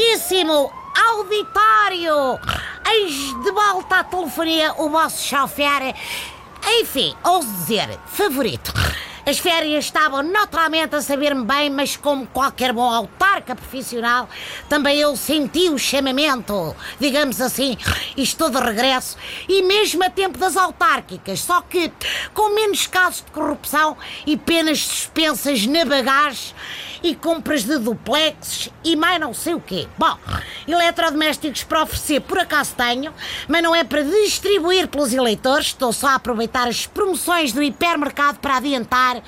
[0.00, 2.40] caríssimo auditório!
[2.90, 5.94] Eis de volta à telefonia o vosso chofer,
[6.80, 8.72] enfim, ouso dizer, favorito.
[9.26, 14.28] As férias estavam naturalmente a saber-me bem, mas como qualquer bom autarca profissional,
[14.68, 17.76] também eu senti o chamamento, digamos assim,
[18.16, 21.92] e estou de regresso, e mesmo a tempo das autárquicas, só que
[22.32, 23.96] com menos casos de corrupção
[24.26, 26.54] e penas suspensas na bagagem
[27.02, 29.88] e compras de duplexes e mais não sei o quê.
[29.98, 30.16] Bom,
[30.66, 33.12] eletrodomésticos para oferecer por acaso tenho,
[33.48, 38.38] mas não é para distribuir pelos eleitores, estou só a aproveitar as promoções do hipermercado
[38.38, 39.22] para adiantar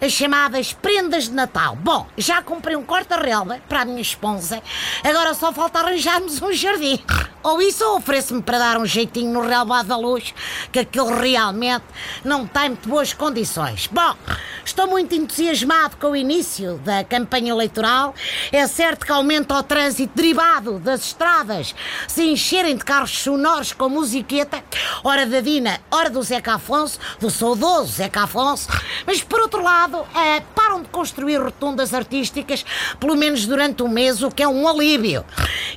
[0.00, 1.76] as chamadas prendas de Natal.
[1.76, 4.62] Bom, já comprei um corta-relva para a minha esposa,
[5.02, 7.02] agora só falta arranjarmos um jardim.
[7.48, 10.34] Ou isso ou ofereço-me para dar um jeitinho no relvado da luz,
[10.70, 11.86] que aquilo realmente
[12.22, 13.86] não tem muito boas condições.
[13.86, 14.14] Bom,
[14.62, 18.14] estou muito entusiasmado com o início da campanha eleitoral.
[18.52, 21.74] É certo que aumenta o trânsito derivado das estradas
[22.06, 24.62] se encherem de carros sonoros com musiqueta,
[25.02, 28.68] hora da Dina, hora do Zeca Afonso, do saudoso Zeca Afonso,
[29.06, 32.62] mas por outro lado, é, param de construir rotundas artísticas,
[33.00, 35.24] pelo menos durante um mês, o que é um alívio.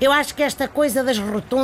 [0.02, 1.61] Eu acho que esta coisa das rotundas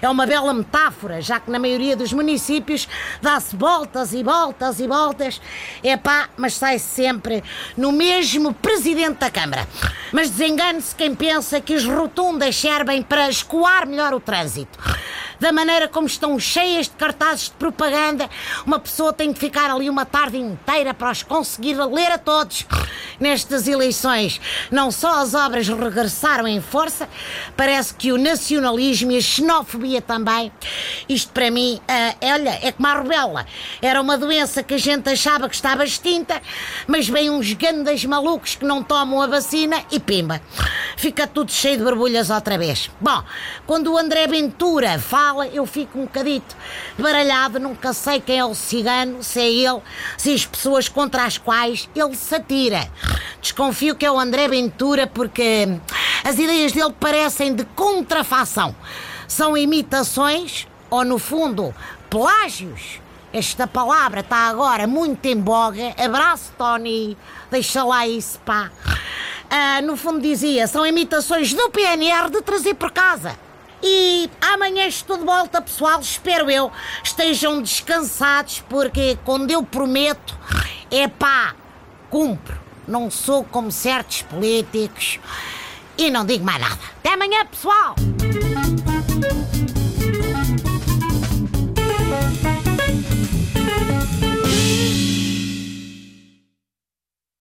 [0.00, 2.88] é uma bela metáfora, já que na maioria dos municípios
[3.20, 5.40] dá-se voltas e voltas e voltas.
[5.82, 7.42] É pá, mas sai sempre
[7.76, 9.66] no mesmo presidente da Câmara.
[10.12, 14.78] Mas desengane-se quem pensa que as rotundas servem para escoar melhor o trânsito
[15.42, 18.30] da maneira como estão cheias de cartazes de propaganda,
[18.64, 22.64] uma pessoa tem que ficar ali uma tarde inteira para os conseguir ler a todos.
[23.18, 27.08] Nestas eleições, não só as obras regressaram em força,
[27.56, 30.52] parece que o nacionalismo e a xenofobia também.
[31.08, 33.46] Isto para mim, uh, olha, é como a rubela.
[33.80, 36.40] Era uma doença que a gente achava que estava extinta,
[36.86, 40.40] mas vem uns gandas malucos que não tomam a vacina e pimba.
[40.96, 42.90] Fica tudo cheio de borbulhas outra vez.
[43.00, 43.22] Bom,
[43.66, 46.56] quando o André Ventura fala, eu fico um bocadito
[46.98, 49.80] baralhado, nunca sei quem é o cigano, se é ele,
[50.16, 52.88] se as pessoas contra as quais ele se atira.
[53.40, 55.68] Desconfio que é o André Ventura porque
[56.24, 58.74] as ideias dele parecem de contrafação.
[59.26, 61.74] São imitações ou, no fundo,
[62.10, 63.00] plágios.
[63.32, 65.94] Esta palavra está agora muito em boga.
[65.96, 67.16] Abraço, Tony.
[67.50, 68.70] Deixa lá isso, pá.
[69.54, 73.38] Ah, no fundo dizia, são imitações do PNR de trazer por casa.
[73.82, 76.00] E amanhã estou de volta, pessoal.
[76.00, 76.72] Espero eu
[77.04, 80.34] estejam descansados, porque quando eu prometo,
[80.90, 81.54] é pá,
[82.08, 82.58] cumpro.
[82.88, 85.20] Não sou como certos políticos.
[85.98, 86.78] E não digo mais nada.
[87.00, 87.94] Até amanhã, pessoal!